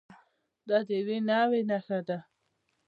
دا 0.67 0.77
د 0.87 0.89
یوې 0.99 1.17
نوعې 1.29 1.61
نښه 1.69 1.99
ده. 2.07 2.17